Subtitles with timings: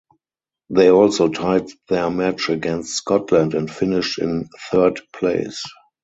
[0.71, 5.63] They also tied their match against Scotland and finished in third place.